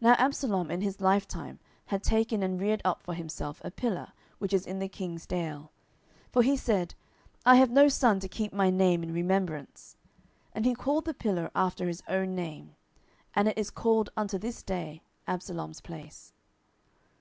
10:018:018 0.00 0.02
Now 0.02 0.12
Absalom 0.24 0.70
in 0.70 0.80
his 0.82 1.00
lifetime 1.00 1.58
had 1.86 2.04
taken 2.04 2.44
and 2.44 2.60
reared 2.60 2.80
up 2.84 3.02
for 3.02 3.12
himself 3.14 3.60
a 3.64 3.72
pillar, 3.72 4.12
which 4.38 4.52
is 4.52 4.64
in 4.68 4.78
the 4.78 4.86
king's 4.88 5.26
dale: 5.26 5.72
for 6.30 6.44
he 6.44 6.56
said, 6.56 6.94
I 7.44 7.56
have 7.56 7.68
no 7.72 7.88
son 7.88 8.20
to 8.20 8.28
keep 8.28 8.52
my 8.52 8.70
name 8.70 9.02
in 9.02 9.12
remembrance: 9.12 9.96
and 10.54 10.64
he 10.64 10.76
called 10.76 11.06
the 11.06 11.12
pillar 11.14 11.50
after 11.56 11.88
his 11.88 12.04
own 12.06 12.36
name: 12.36 12.76
and 13.34 13.48
it 13.48 13.58
is 13.58 13.70
called 13.70 14.10
unto 14.16 14.38
this 14.38 14.62
day, 14.62 15.02
Absalom's 15.26 15.80
place. 15.80 16.32